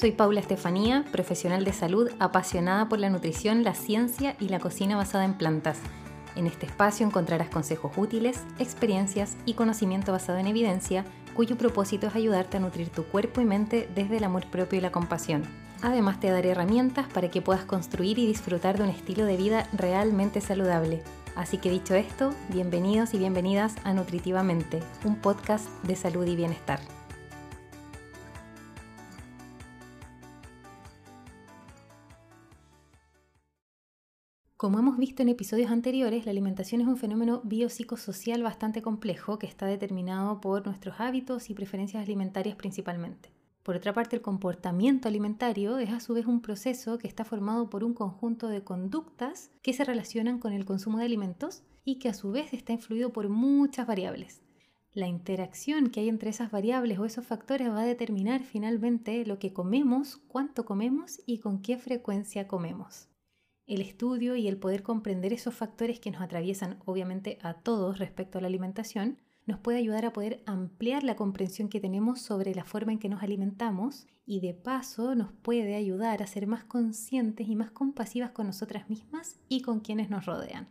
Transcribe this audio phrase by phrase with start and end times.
[0.00, 4.96] Soy Paula Estefanía, profesional de salud apasionada por la nutrición, la ciencia y la cocina
[4.96, 5.76] basada en plantas.
[6.36, 11.04] En este espacio encontrarás consejos útiles, experiencias y conocimiento basado en evidencia,
[11.34, 14.80] cuyo propósito es ayudarte a nutrir tu cuerpo y mente desde el amor propio y
[14.80, 15.42] la compasión.
[15.82, 19.68] Además te daré herramientas para que puedas construir y disfrutar de un estilo de vida
[19.74, 21.02] realmente saludable.
[21.36, 26.80] Así que dicho esto, bienvenidos y bienvenidas a Nutritivamente, un podcast de salud y bienestar.
[34.60, 39.46] Como hemos visto en episodios anteriores, la alimentación es un fenómeno biopsicosocial bastante complejo que
[39.46, 43.32] está determinado por nuestros hábitos y preferencias alimentarias principalmente.
[43.62, 47.70] Por otra parte, el comportamiento alimentario es a su vez un proceso que está formado
[47.70, 52.10] por un conjunto de conductas que se relacionan con el consumo de alimentos y que
[52.10, 54.42] a su vez está influido por muchas variables.
[54.92, 59.38] La interacción que hay entre esas variables o esos factores va a determinar finalmente lo
[59.38, 63.09] que comemos, cuánto comemos y con qué frecuencia comemos
[63.70, 68.38] el estudio y el poder comprender esos factores que nos atraviesan obviamente a todos respecto
[68.38, 72.64] a la alimentación, nos puede ayudar a poder ampliar la comprensión que tenemos sobre la
[72.64, 77.48] forma en que nos alimentamos y de paso nos puede ayudar a ser más conscientes
[77.48, 80.68] y más compasivas con nosotras mismas y con quienes nos rodean.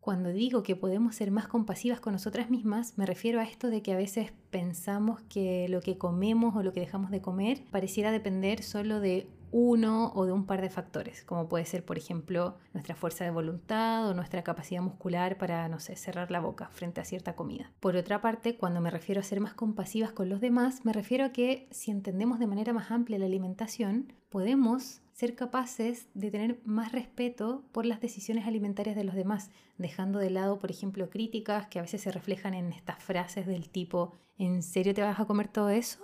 [0.00, 3.82] Cuando digo que podemos ser más compasivas con nosotras mismas, me refiero a esto de
[3.82, 8.10] que a veces pensamos que lo que comemos o lo que dejamos de comer pareciera
[8.10, 12.56] depender solo de uno o de un par de factores, como puede ser, por ejemplo,
[12.72, 17.00] nuestra fuerza de voluntad o nuestra capacidad muscular para, no sé, cerrar la boca frente
[17.00, 17.70] a cierta comida.
[17.78, 21.26] Por otra parte, cuando me refiero a ser más compasivas con los demás, me refiero
[21.26, 26.58] a que si entendemos de manera más amplia la alimentación, podemos ser capaces de tener
[26.64, 31.66] más respeto por las decisiones alimentarias de los demás, dejando de lado, por ejemplo, críticas
[31.66, 35.26] que a veces se reflejan en estas frases del tipo, ¿en serio te vas a
[35.26, 36.00] comer todo eso?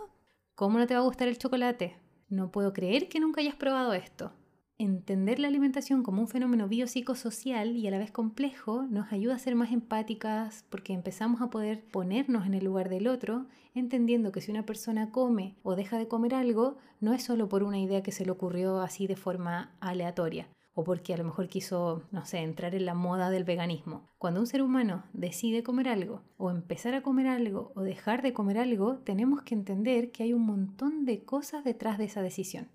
[0.54, 1.96] ¿Cómo no te va a gustar el chocolate?
[2.28, 4.32] No puedo creer que nunca hayas probado esto.
[4.76, 9.38] Entender la alimentación como un fenómeno biopsicosocial y a la vez complejo nos ayuda a
[9.38, 14.40] ser más empáticas porque empezamos a poder ponernos en el lugar del otro, entendiendo que
[14.40, 18.04] si una persona come o deja de comer algo, no es solo por una idea
[18.04, 20.48] que se le ocurrió así de forma aleatoria,
[20.78, 24.06] o porque a lo mejor quiso, no sé, entrar en la moda del veganismo.
[24.16, 28.32] Cuando un ser humano decide comer algo, o empezar a comer algo, o dejar de
[28.32, 32.68] comer algo, tenemos que entender que hay un montón de cosas detrás de esa decisión.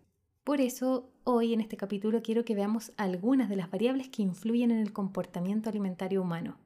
[0.43, 4.71] Por eso, hoy en este capítulo quiero que veamos algunas de las variables que influyen
[4.71, 6.57] en el comportamiento alimentario humano.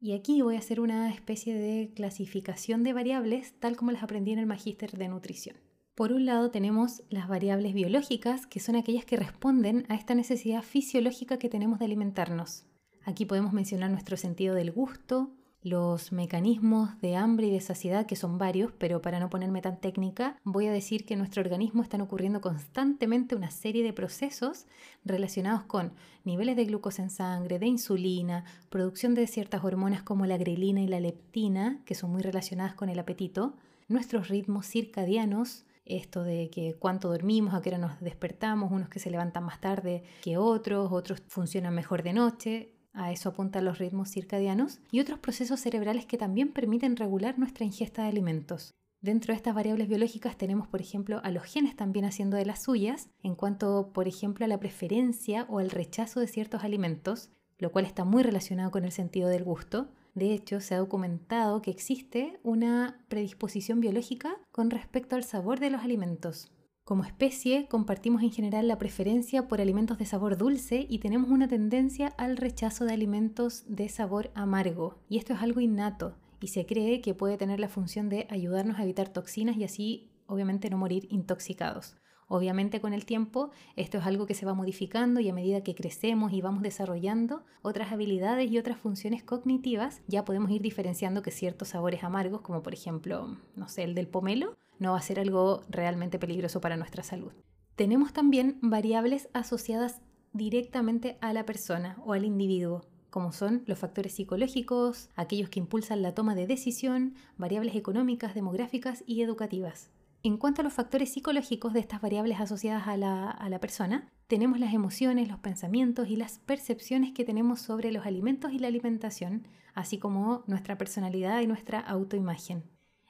[0.00, 4.32] Y aquí voy a hacer una especie de clasificación de variables tal como las aprendí
[4.32, 5.56] en el magíster de nutrición.
[5.96, 10.60] Por un lado tenemos las variables biológicas, que son aquellas que responden a esta necesidad
[10.60, 12.66] fisiológica que tenemos de alimentarnos.
[13.06, 15.30] Aquí podemos mencionar nuestro sentido del gusto,
[15.62, 19.80] los mecanismos de hambre y de saciedad, que son varios, pero para no ponerme tan
[19.80, 24.66] técnica, voy a decir que en nuestro organismo están ocurriendo constantemente una serie de procesos
[25.02, 25.92] relacionados con
[26.24, 30.88] niveles de glucosa en sangre, de insulina, producción de ciertas hormonas como la grelina y
[30.88, 33.54] la leptina, que son muy relacionadas con el apetito,
[33.88, 38.98] nuestros ritmos circadianos, esto de que cuánto dormimos, a qué hora nos despertamos, unos que
[38.98, 43.78] se levantan más tarde que otros, otros funcionan mejor de noche, a eso apuntan los
[43.78, 48.74] ritmos circadianos, y otros procesos cerebrales que también permiten regular nuestra ingesta de alimentos.
[49.02, 52.62] Dentro de estas variables biológicas tenemos, por ejemplo, a los genes también haciendo de las
[52.62, 57.70] suyas, en cuanto, por ejemplo, a la preferencia o al rechazo de ciertos alimentos, lo
[57.70, 61.70] cual está muy relacionado con el sentido del gusto, de hecho, se ha documentado que
[61.70, 66.50] existe una predisposición biológica con respecto al sabor de los alimentos.
[66.84, 71.48] Como especie, compartimos en general la preferencia por alimentos de sabor dulce y tenemos una
[71.48, 75.02] tendencia al rechazo de alimentos de sabor amargo.
[75.06, 78.78] Y esto es algo innato y se cree que puede tener la función de ayudarnos
[78.78, 81.98] a evitar toxinas y así, obviamente, no morir intoxicados.
[82.28, 85.74] Obviamente con el tiempo esto es algo que se va modificando y a medida que
[85.74, 91.30] crecemos y vamos desarrollando otras habilidades y otras funciones cognitivas, ya podemos ir diferenciando que
[91.30, 95.20] ciertos sabores amargos, como por ejemplo, no sé, el del pomelo, no va a ser
[95.20, 97.32] algo realmente peligroso para nuestra salud.
[97.76, 100.00] Tenemos también variables asociadas
[100.32, 106.02] directamente a la persona o al individuo, como son los factores psicológicos, aquellos que impulsan
[106.02, 109.90] la toma de decisión, variables económicas, demográficas y educativas.
[110.26, 114.74] En cuanto a los factores psicológicos de estas variables asociadas a la, persona, tenemos las
[114.74, 119.98] emociones, los pensamientos y las percepciones que tenemos sobre los alimentos y la alimentación, así
[119.98, 122.64] como nuestra personalidad y nuestra autoimagen.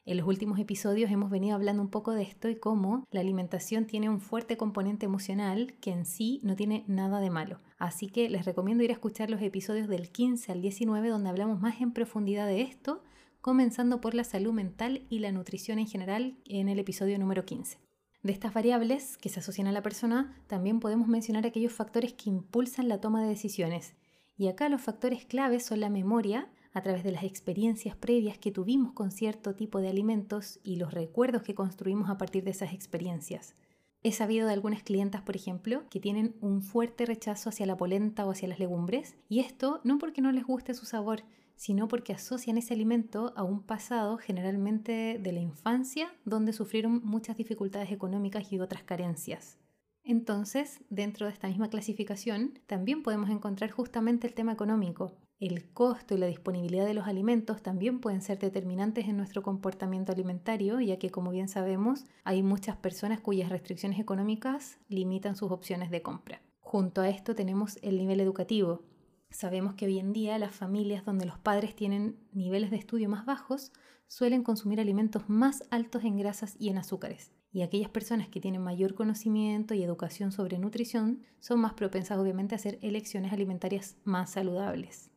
[0.05, 3.87] En los últimos episodios hemos venido hablando un poco de esto y cómo la alimentación
[3.87, 7.61] tiene un fuerte componente emocional que en sí no tiene nada de malo.
[7.79, 11.63] Así que les recomiendo ir a escuchar los episodios del 15 al 19 donde hablamos
[11.63, 13.03] más en profundidad de esto
[13.47, 17.79] comenzando por la salud mental y la nutrición en general en el episodio número 15.
[18.25, 22.29] De estas variables que se asocian a la persona, también podemos mencionar aquellos factores que
[22.29, 23.95] impulsan la toma de decisiones.
[24.37, 28.51] Y acá los factores claves son la memoria, a través de las experiencias previas que
[28.51, 32.73] tuvimos con cierto tipo de alimentos y los recuerdos que construimos a partir de esas
[32.73, 33.55] experiencias.
[34.03, 38.27] He sabido de algunas clientas, por ejemplo, que tienen un fuerte rechazo hacia la polenta
[38.27, 41.23] o hacia las legumbres, y esto no porque no les guste su sabor,
[41.57, 47.37] sino porque asocian ese alimento a un pasado generalmente de la infancia donde sufrieron muchas
[47.37, 49.59] dificultades económicas y otras carencias.
[50.05, 55.17] Entonces, dentro de esta misma clasificación, también podemos encontrar justamente el tema económico.
[55.41, 60.13] El costo y la disponibilidad de los alimentos también pueden ser determinantes en nuestro comportamiento
[60.13, 65.91] alimentario, ya que, como bien sabemos, hay muchas personas cuyas restricciones económicas limitan sus opciones
[65.91, 66.41] de compra.
[66.61, 68.83] Junto a esto tenemos el nivel educativo.
[69.31, 73.27] Sabemos que hoy en día las familias donde los padres tienen niveles de estudio más
[73.27, 73.73] bajos
[74.07, 78.61] suelen consumir alimentos más altos en grasas y en azúcares y aquellas personas que tienen
[78.61, 84.33] mayor conocimiento y educación sobre nutrición son más propensas obviamente a hacer elecciones alimentarias más
[84.33, 85.11] saludables.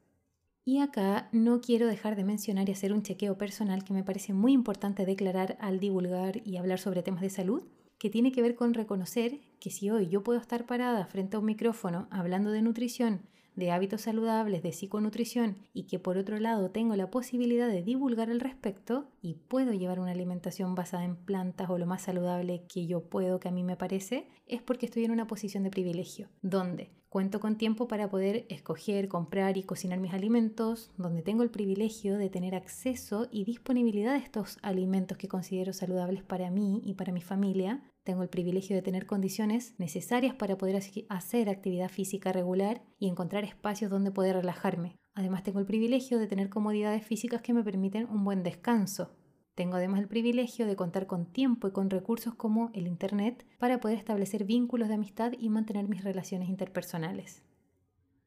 [0.63, 4.31] Y acá no quiero dejar de mencionar y hacer un chequeo personal que me parece
[4.31, 7.63] muy importante declarar al divulgar y hablar sobre temas de salud,
[7.97, 11.39] que tiene que ver con reconocer que si hoy yo puedo estar parada frente a
[11.39, 13.27] un micrófono hablando de nutrición,
[13.59, 18.29] de hábitos saludables, de psiconutrición y que por otro lado tengo la posibilidad de divulgar
[18.29, 22.88] al respecto y puedo llevar una alimentación basada en plantas o lo más saludable que
[22.88, 26.29] yo puedo, que a mí me parece, es porque estoy en una posición de privilegio,
[26.41, 31.50] donde cuento con tiempo para poder escoger, comprar y cocinar mis alimentos, donde tengo el
[31.50, 36.94] privilegio de tener acceso y disponibilidad de estos alimentos que considero saludables para mí y
[36.94, 42.31] para mi familia, tengo el privilegio de tener condiciones necesarias para poder hacer actividad física
[42.31, 44.95] regular y encontrar espacios donde poder relajarme.
[45.15, 49.12] Además tengo el privilegio de tener comodidades físicas que me permiten un buen descanso.
[49.59, 53.81] Tengo además el privilegio de contar con tiempo y con recursos como el Internet para
[53.81, 57.41] poder establecer vínculos de amistad y mantener mis relaciones interpersonales.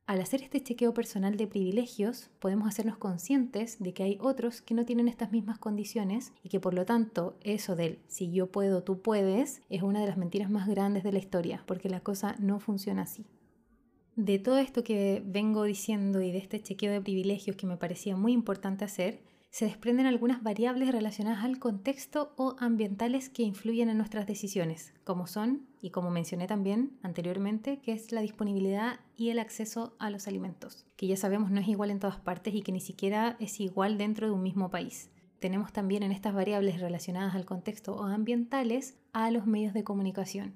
[0.05, 4.75] Al hacer este chequeo personal de privilegios, podemos hacernos conscientes de que hay otros que
[4.75, 8.83] no tienen estas mismas condiciones y que por lo tanto eso del si yo puedo,
[8.83, 12.37] tú puedes es una de las mentiras más grandes de la historia, porque la cosa
[12.41, 13.25] no funciona así.
[14.17, 18.19] De todo esto que vengo diciendo y de este chequeo de privilegios que me parecía
[18.19, 23.99] muy importante hacer, se desprenden algunas variables relacionadas al contexto o ambientales que influyen en
[23.99, 29.39] nuestras decisiones, como son, y como mencioné también anteriormente, que es la disponibilidad y el
[29.39, 32.73] acceso a los alimentos, que ya sabemos no es igual en todas partes y que
[32.73, 35.11] ni siquiera es igual dentro de un mismo país.
[35.39, 40.55] Tenemos también en estas variables relacionadas al contexto o ambientales a los medios de comunicación.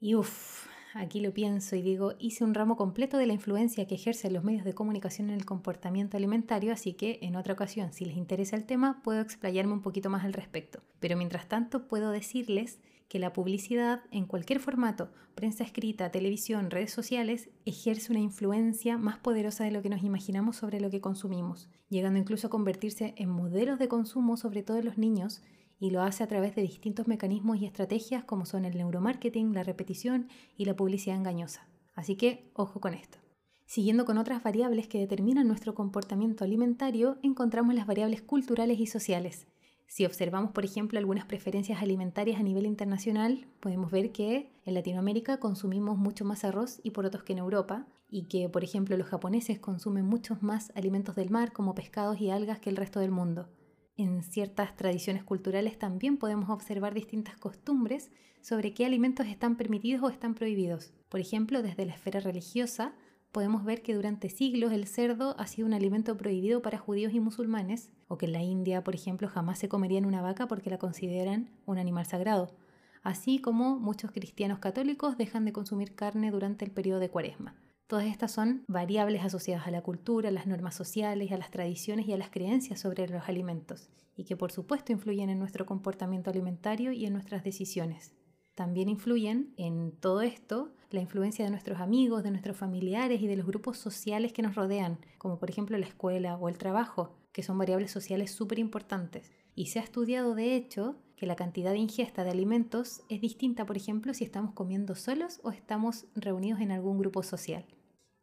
[0.00, 3.94] Y uff, aquí lo pienso y digo, hice un ramo completo de la influencia que
[3.94, 8.04] ejercen los medios de comunicación en el comportamiento alimentario, así que en otra ocasión, si
[8.04, 10.82] les interesa el tema, puedo explayarme un poquito más al respecto.
[11.00, 12.78] Pero mientras tanto, puedo decirles
[13.08, 19.18] que la publicidad en cualquier formato, prensa escrita, televisión, redes sociales, ejerce una influencia más
[19.18, 23.28] poderosa de lo que nos imaginamos sobre lo que consumimos, llegando incluso a convertirse en
[23.28, 25.42] modelos de consumo sobre todo en los niños
[25.82, 29.64] y lo hace a través de distintos mecanismos y estrategias como son el neuromarketing, la
[29.64, 31.66] repetición y la publicidad engañosa.
[31.96, 33.18] Así que ojo con esto.
[33.66, 39.48] Siguiendo con otras variables que determinan nuestro comportamiento alimentario, encontramos las variables culturales y sociales.
[39.88, 45.40] Si observamos, por ejemplo, algunas preferencias alimentarias a nivel internacional, podemos ver que en Latinoamérica
[45.40, 49.58] consumimos mucho más arroz y porotos que en Europa, y que, por ejemplo, los japoneses
[49.58, 53.48] consumen muchos más alimentos del mar como pescados y algas que el resto del mundo
[53.96, 60.08] en ciertas tradiciones culturales también podemos observar distintas costumbres sobre qué alimentos están permitidos o
[60.08, 60.92] están prohibidos.
[61.08, 62.94] Por ejemplo, desde la esfera religiosa
[63.32, 67.20] podemos ver que durante siglos el cerdo ha sido un alimento prohibido para judíos y
[67.20, 70.78] musulmanes, o que en la India, por ejemplo, jamás se comerían una vaca porque la
[70.78, 72.54] consideran un animal sagrado,
[73.02, 77.54] así como muchos cristianos católicos dejan de consumir carne durante el periodo de cuaresma.
[77.92, 82.08] Todas estas son variables asociadas a la cultura, a las normas sociales, a las tradiciones
[82.08, 86.30] y a las creencias sobre los alimentos, y que por supuesto influyen en nuestro comportamiento
[86.30, 88.14] alimentario y en nuestras decisiones.
[88.54, 93.36] También influyen en todo esto la influencia de nuestros amigos, de nuestros familiares y de
[93.36, 97.42] los grupos sociales que nos rodean, como por ejemplo la escuela o el trabajo, que
[97.42, 99.32] son variables sociales súper importantes.
[99.54, 103.66] Y se ha estudiado, de hecho, que la cantidad de ingesta de alimentos es distinta,
[103.66, 107.66] por ejemplo, si estamos comiendo solos o estamos reunidos en algún grupo social.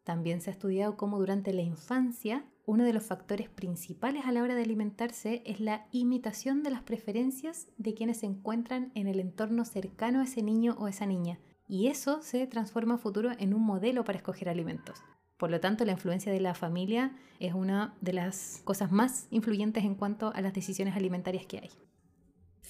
[0.04, 4.42] También se ha estudiado cómo durante la infancia uno de los factores principales a la
[4.42, 9.18] hora de alimentarse es la imitación de las preferencias de quienes se encuentran en el
[9.18, 11.40] entorno cercano a ese niño o esa niña.
[11.66, 15.02] Y eso se transforma futuro en un modelo para escoger alimentos.
[15.36, 19.84] Por lo tanto, la influencia de la familia es una de las cosas más influyentes
[19.84, 21.70] en cuanto a las decisiones alimentarias que hay.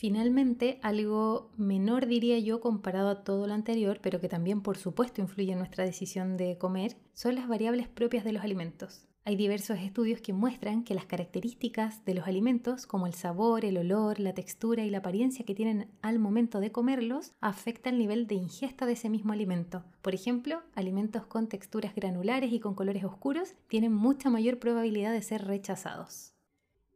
[0.01, 5.21] Finalmente, algo menor diría yo comparado a todo lo anterior, pero que también por supuesto
[5.21, 9.07] influye en nuestra decisión de comer, son las variables propias de los alimentos.
[9.27, 13.77] Hay diversos estudios que muestran que las características de los alimentos, como el sabor, el
[13.77, 18.27] olor, la textura y la apariencia que tienen al momento de comerlos, afectan el nivel
[18.27, 19.85] de ingesta de ese mismo alimento.
[20.01, 25.21] Por ejemplo, alimentos con texturas granulares y con colores oscuros tienen mucha mayor probabilidad de
[25.21, 26.33] ser rechazados.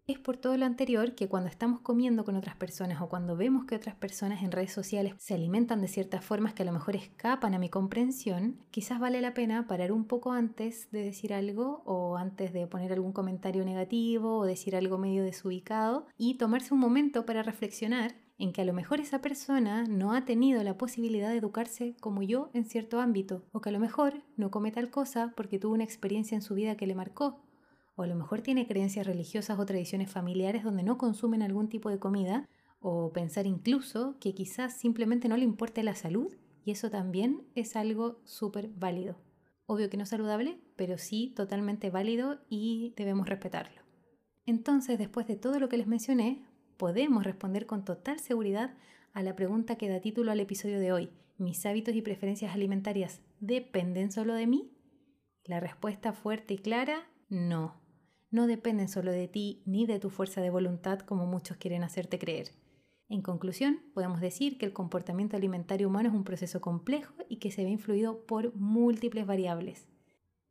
[0.06, 3.64] Es por todo lo anterior que cuando estamos comiendo con otras personas o cuando vemos
[3.64, 6.94] que otras personas en redes sociales se alimentan de ciertas formas que a lo mejor
[6.94, 11.82] escapan a mi comprensión, quizás vale la pena parar un poco antes de decir algo
[11.86, 16.80] o antes de poner algún comentario negativo o decir algo medio desubicado y tomarse un
[16.80, 21.30] momento para reflexionar en que a lo mejor esa persona no ha tenido la posibilidad
[21.30, 24.90] de educarse como yo en cierto ámbito, o que a lo mejor no come tal
[24.90, 27.40] cosa porque tuvo una experiencia en su vida que le marcó,
[27.96, 31.90] o a lo mejor tiene creencias religiosas o tradiciones familiares donde no consumen algún tipo
[31.90, 32.48] de comida,
[32.80, 36.34] o pensar incluso que quizás simplemente no le importe la salud,
[36.64, 39.16] y eso también es algo súper válido.
[39.66, 43.82] Obvio que no saludable, pero sí totalmente válido y debemos respetarlo.
[44.44, 46.44] Entonces, después de todo lo que les mencioné,
[46.76, 48.74] podemos responder con total seguridad
[49.12, 51.10] a la pregunta que da título al episodio de hoy.
[51.38, 54.70] ¿Mis hábitos y preferencias alimentarias dependen solo de mí?
[55.44, 57.83] La respuesta fuerte y clara, no
[58.34, 62.18] no dependen solo de ti ni de tu fuerza de voluntad como muchos quieren hacerte
[62.18, 62.50] creer.
[63.08, 67.52] En conclusión, podemos decir que el comportamiento alimentario humano es un proceso complejo y que
[67.52, 69.86] se ve influido por múltiples variables.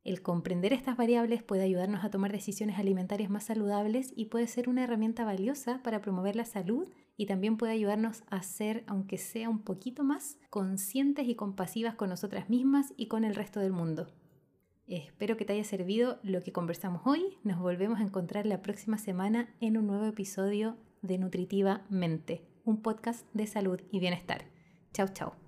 [0.05, 4.69] El comprender estas variables puede ayudarnos a tomar decisiones alimentarias más saludables y puede ser
[4.69, 6.87] una herramienta valiosa para promover la salud
[7.17, 12.09] y también puede ayudarnos a ser, aunque sea un poquito más, conscientes y compasivas con
[12.09, 14.07] nosotras mismas y con el resto del mundo.
[14.87, 17.37] Espero que te haya servido lo que conversamos hoy.
[17.43, 22.81] Nos volvemos a encontrar la próxima semana en un nuevo episodio de Nutritiva Mente, un
[22.81, 24.45] podcast de salud y bienestar.
[24.93, 25.42] Chao, chao.